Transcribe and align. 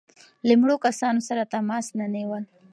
له 0.47 0.53
مړو 0.61 0.75
کسانو 0.85 1.21
سره 1.29 1.49
تماس 1.53 1.85
نه 1.99 2.05
نیول. 2.15 2.43